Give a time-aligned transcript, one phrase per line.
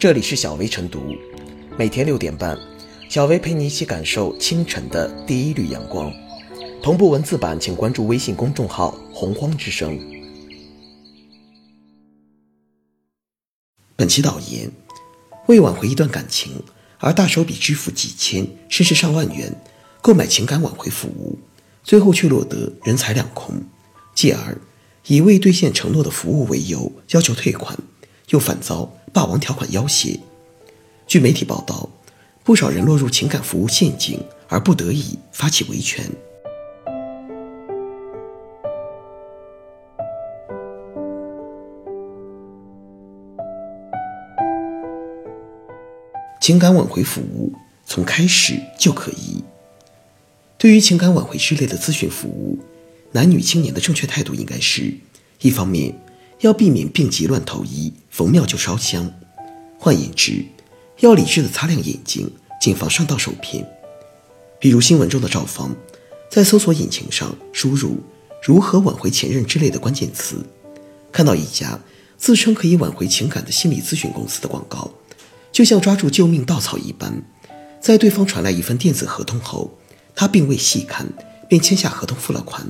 [0.00, 1.14] 这里是小薇晨读，
[1.76, 2.58] 每天六点半，
[3.10, 6.10] 小薇陪你一起感受清晨的第一缕阳光。
[6.82, 10.00] 同步文字版，请关注微信公众号“洪荒之声”。
[13.94, 14.72] 本期导言：
[15.48, 16.62] 为挽回一段感情
[16.96, 19.54] 而大手笔支付几千甚至上万元
[20.00, 21.38] 购买情感挽回服务，
[21.84, 23.62] 最后却落得人财两空，
[24.14, 24.56] 继而
[25.08, 27.76] 以未兑现承诺的服务为由要求退款，
[28.30, 30.18] 又反遭霸王条款要挟。
[31.06, 31.88] 据媒体报道，
[32.44, 36.04] 不少人落入情感服务陷阱，而不得已发起维权。
[46.40, 47.52] 情感挽回服务
[47.84, 49.44] 从开始就可疑。
[50.56, 52.58] 对于情感挽回之类的咨询服务，
[53.12, 54.94] 男女青年的正确态度应该是：
[55.42, 55.94] 一方面
[56.40, 59.04] 要避免病急乱投医、逢庙就烧香；
[59.78, 60.44] 换言之，
[61.00, 63.66] 要理智的擦亮眼睛，谨防上当受骗。
[64.58, 65.74] 比如新闻中的赵芳，
[66.30, 67.98] 在搜索引擎上输入
[68.42, 70.36] “如何挽回前任”之类的关键词，
[71.12, 71.78] 看到一家
[72.16, 74.90] 自称可以挽回情感的心理咨询公司的广告。
[75.52, 77.22] 就像抓住救命稻草一般，
[77.80, 79.76] 在对方传来一份电子合同后，
[80.14, 81.06] 他并未细看，
[81.48, 82.66] 便签下合同付了款。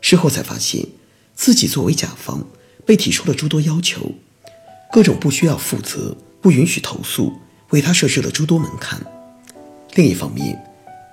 [0.00, 0.86] 事后才发现，
[1.34, 2.44] 自己作为甲方
[2.84, 4.12] 被提出了诸多要求，
[4.92, 7.32] 各种不需要负责、不允许投诉，
[7.70, 9.00] 为他设置了诸多门槛。
[9.94, 10.62] 另一方面，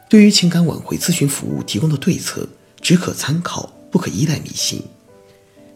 [0.10, 2.48] 对于情感挽回咨询服务提供的对策，
[2.82, 4.82] 只可参考，不可依赖迷信。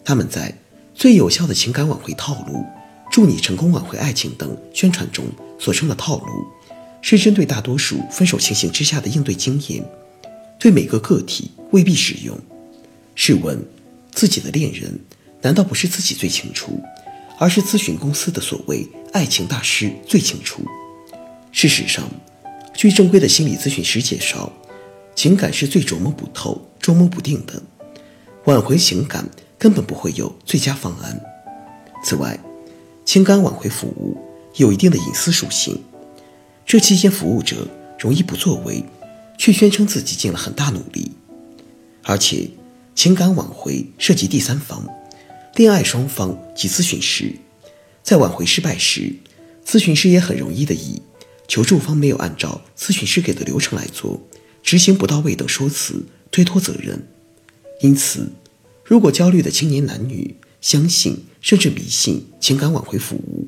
[0.03, 0.57] 他们在
[0.93, 2.66] 最有效的情感挽回套路。
[3.11, 5.23] 助你成功挽回爱情等宣传中
[5.57, 6.45] 所称的套路，
[7.01, 9.85] 是针对大多数分手情形之下的应对经验，
[10.59, 12.38] 对每个个体未必适用。
[13.13, 13.63] 试问，
[14.11, 14.99] 自己的恋人
[15.45, 16.81] 难道不是自己最清楚，
[17.38, 20.63] 而是咨询公司的所谓爱情大师最清楚？
[21.51, 22.03] 事实上，
[22.73, 24.51] 据正规的心理咨询师介绍，
[25.13, 27.61] 情感是最琢磨不透、捉摸不定的，
[28.45, 29.29] 挽回情感
[29.59, 31.22] 根本不会有最佳方案。
[32.03, 32.39] 此外，
[33.05, 34.17] 情感挽回服务
[34.55, 35.79] 有一定的隐私属性，
[36.66, 37.67] 这期间服务者
[38.00, 38.84] 容易不作为，
[39.38, 41.11] 却宣称自己尽了很大努力。
[42.01, 42.50] 而且，
[42.95, 44.84] 情感挽回涉及第三方，
[45.55, 47.33] 恋爱双方及咨询师，
[48.03, 49.16] 在挽回失败时，
[49.66, 51.01] 咨询师也很容易的以
[51.47, 54.21] 求助方没有按照咨询师给的流程来做，
[54.61, 57.07] 执行不到位等说辞推脱责任。
[57.79, 58.33] 因此，
[58.83, 63.47] 如果焦虑的青年男女，相信甚至迷信情感挽回服务，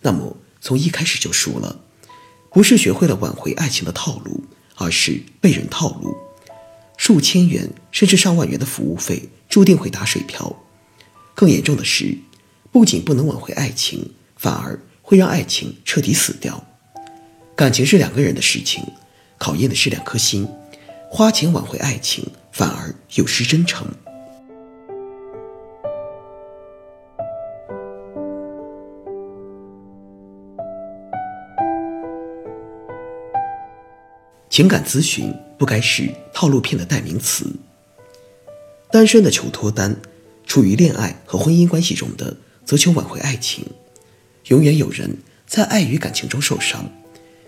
[0.00, 1.82] 那么从一开始就输了。
[2.50, 4.42] 不是学会了挽回爱情的套路，
[4.74, 6.16] 而是被人套路。
[6.96, 10.63] 数千元甚至上万元的服务费注定会打水漂。
[11.34, 12.16] 更严重的是，
[12.70, 16.64] 不仅不能挽回爱情，反而会让爱情彻底死掉。
[17.56, 18.84] 感情是两个人的事情，
[19.36, 20.48] 考验的是两颗心。
[21.10, 23.86] 花钱挽回爱情，反而有失真诚。
[34.50, 37.44] 情感咨询不该是套路片的代名词。
[38.90, 39.96] 单身的求脱单，
[40.46, 43.64] 处于恋爱和婚姻关系中的则求挽回爱情。
[44.48, 46.90] 永远有人在爱与感情中受伤，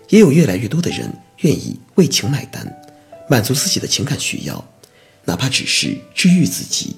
[0.09, 2.81] 也有越来越多的人愿意为情买单，
[3.29, 4.67] 满足自己的情感需要，
[5.25, 6.95] 哪怕只是治愈自己。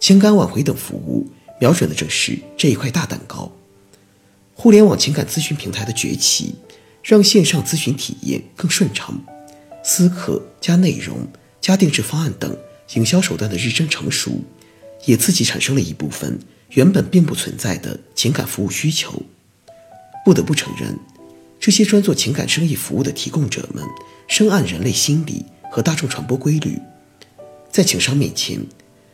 [0.00, 1.28] 情感挽回等服务
[1.60, 3.50] 瞄准的正是这一块大蛋糕。
[4.54, 6.54] 互联网情感咨询平台的崛起。
[7.04, 9.20] 让线上咨询体验更顺畅，
[9.82, 11.26] 私课加内容
[11.60, 12.56] 加定制方案等
[12.94, 14.40] 营销手段的日臻成熟，
[15.04, 16.38] 也自己产生了一部分
[16.70, 19.22] 原本并不存在的情感服务需求。
[20.24, 20.98] 不得不承认，
[21.58, 23.84] 这些专做情感生意服务的提供者们
[24.28, 26.78] 深谙人类心理和大众传播规律，
[27.70, 28.60] 在情商面前，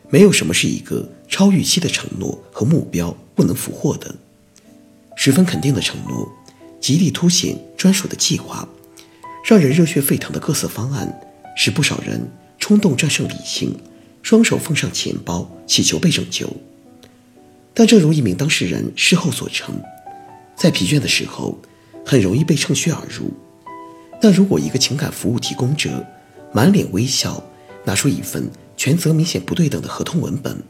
[0.09, 4.15] 没有什么是一个超预期的承诺和目标不能俘获的，
[5.15, 6.31] 十分肯定的承诺。
[6.79, 8.65] 极力凸显专属的计划，
[9.43, 11.19] 让人热血沸腾的各色方案，
[11.57, 12.25] 使不少人
[12.57, 13.77] 冲动战胜理性，
[14.21, 16.49] 双手奉上钱包，祈求被拯救。
[17.73, 19.81] 但正如一名当事人事后所称，
[20.55, 21.57] 在疲倦的时候，
[22.05, 23.31] 很容易被趁虚而入。
[24.21, 26.05] 但如果一个情感服务提供者
[26.51, 27.41] 满脸微笑，
[27.85, 30.61] 拿出一份权责明显不对等的合同文本，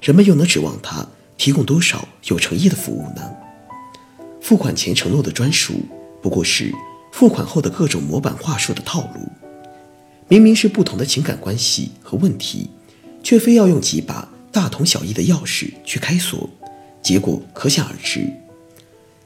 [0.00, 1.04] 人们又能指望他
[1.36, 3.30] 提供多少有诚意的服务呢？
[4.40, 5.74] 付款前承诺的专属，
[6.22, 6.72] 不过是
[7.10, 9.28] 付款后的各种模板话术的套路。
[10.28, 12.70] 明明是不同的情感关系和问题，
[13.24, 16.48] 却非要用几把大同小异的钥匙去开锁，
[17.02, 18.30] 结果可想而知。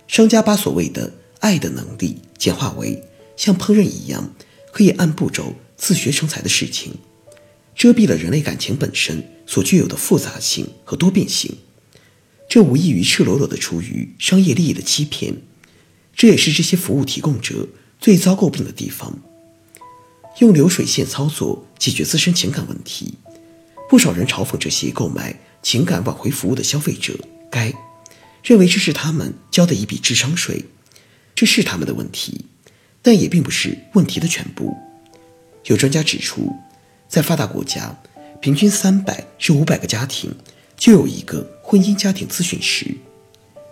[0.07, 3.03] 商家把所谓的爱的能力简化为
[3.37, 4.33] 像烹饪一样
[4.73, 6.95] 可以按步骤自学成才的事情，
[7.75, 11.59] 遮蔽了人类感情本身所具有的复杂性和多变性。
[12.49, 15.43] 这无异于赤裸裸的出于商业利益的欺骗，
[16.15, 17.69] 这也是这些服务提供者
[18.01, 19.19] 最遭诟病的地方。
[20.39, 23.15] 用流水线操作解决自身情感问题，
[23.89, 27.19] 不少人嘲讽这些购买情感挽回服务的消费者，
[27.51, 27.73] 该
[28.43, 30.65] 认为这是他们交的一笔智商税，
[31.35, 32.45] 这是他们的问题，
[33.01, 34.77] 但也并不是问题的全部。
[35.65, 36.55] 有专家指出，
[37.09, 37.99] 在发达国家，
[38.41, 40.35] 平均三百至五百个家庭。
[40.77, 42.87] 就有一个婚姻家庭咨询师，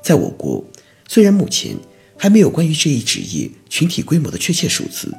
[0.03, 0.65] 在我国，
[1.07, 1.77] 虽然目前
[2.19, 5.15] 还没有关于这一职业群体规模的确切数字，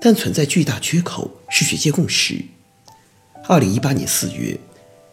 [0.00, 2.42] 但存在巨大缺口是学界共识。
[3.50, 4.56] 二零一八年四月，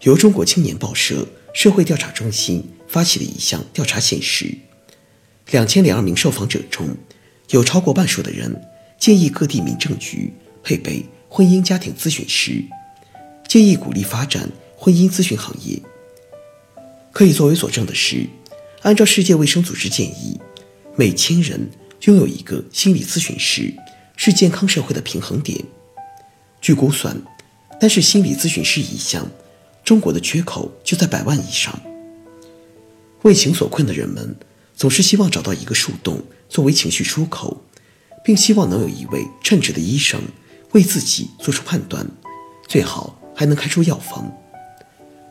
[0.01, 4.55] 由中国青年报社社会调查中心发起的一项调查显示，
[5.49, 6.95] 两千零二名受访者中，
[7.49, 8.61] 有超过半数的人
[8.99, 10.31] 建议各地民政局
[10.63, 12.63] 配备婚姻家庭咨询师，
[13.47, 15.81] 建议鼓励发展婚姻咨询行业。
[17.11, 18.27] 可以作为佐证的是，
[18.83, 20.39] 按照世界卫生组织建议，
[20.95, 23.73] 每千人拥有一个心理咨询师
[24.15, 25.59] 是健康社会的平衡点。
[26.61, 27.19] 据估算，
[27.79, 29.29] 但是心理咨询师一项，
[29.83, 31.79] 中国的缺口就在百万以上。
[33.23, 34.35] 为情所困的人们
[34.75, 37.63] 总是希望找到一个树洞作为情绪出口，
[38.23, 40.21] 并希望能有一位称职的医生
[40.71, 42.07] 为自己做出判断，
[42.67, 44.31] 最好还能开出药方。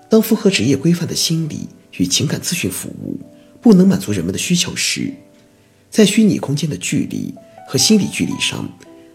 [0.09, 3.19] 当符合职业规范的心理与情感咨询服务
[3.61, 5.13] 不能满足人们的需求时，
[5.91, 7.35] 在虚拟空间的距离
[7.67, 8.69] 和心理距离上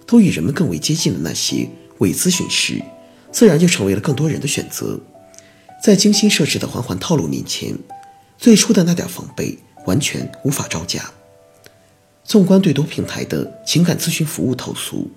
[0.06, 1.69] 都与人们更为接近的那些
[2.00, 2.81] 伪咨询师，
[3.31, 5.00] 自然就成为了更多人的选择。
[5.83, 7.75] 在精心设置的环环套路面前，
[8.38, 11.12] 最初的那点防备完全无法招架。
[12.24, 15.10] 纵观对多平台的情感咨询服务投诉，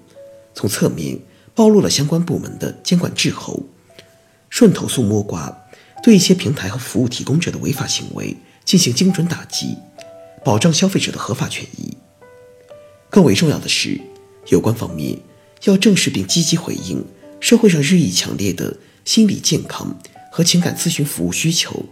[0.55, 1.19] 从侧面
[1.55, 3.63] 暴露了相关部门的监管滞后，
[4.49, 5.61] 顺投诉摸瓜。
[6.03, 9.77] 对一些平台和服务提供者的违法行为进行精准打击，
[10.45, 11.97] 保障消费者的合法权益。
[13.09, 13.99] 更为重要的是，
[14.49, 15.19] 有关方面
[15.65, 17.03] 要正视并积极回应
[17.45, 18.75] 社会上日益强烈的
[19.05, 19.95] 心理健康
[20.33, 21.85] 和情感咨询服务需求，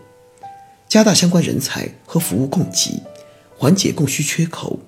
[0.89, 3.03] 加大相关人才和服务供给，
[3.59, 4.81] 缓解供需缺口，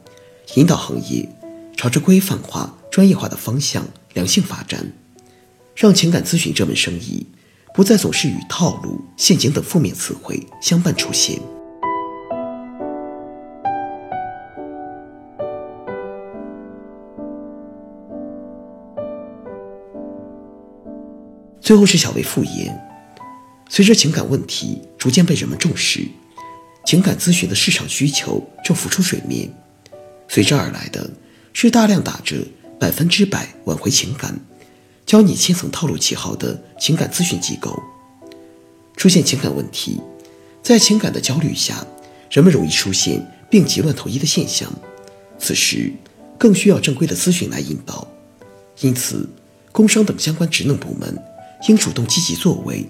[0.54, 1.28] 引导行业
[1.76, 4.90] 朝着规范化、专业化的方向良性发展，
[5.76, 7.26] 让情感咨询这门生意。
[7.74, 11.38] 不再总是与套路、陷阱等负面词汇相伴出现。
[21.64, 22.78] 最后是小薇复言：
[23.70, 26.06] 随着情感问题逐渐被人们重视，
[26.84, 29.50] 情感咨询的市场需求正浮出水面，
[30.28, 31.10] 随之而来的
[31.54, 32.36] 是大量打着
[32.78, 34.38] 百分之百挽回情感。
[35.06, 37.82] 教你千层套路旗号的情感咨询机构
[38.94, 39.98] 出现情感问题，
[40.62, 41.86] 在情感的焦虑下，
[42.30, 44.70] 人们容易出现病急乱投医的现象。
[45.38, 45.90] 此时
[46.38, 48.06] 更需要正规的咨询来引导。
[48.80, 49.26] 因此，
[49.72, 51.18] 工商等相关职能部门
[51.66, 52.86] 应主动积极作为，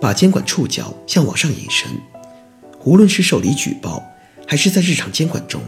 [0.00, 1.90] 把监管触角向网上延伸。
[2.84, 4.02] 无论是受理举报，
[4.46, 5.62] 还是在日常监管中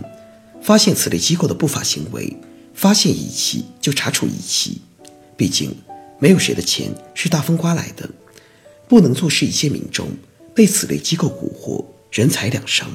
[0.63, 2.37] 发现此类机构的不法行为，
[2.75, 4.81] 发现一起就查处一起。
[5.37, 5.75] 毕竟，
[6.19, 8.09] 没有谁的钱是大风刮来的，
[8.89, 10.09] 不能坐视一些民众
[10.55, 12.89] 被此类机构蛊惑，人财两伤。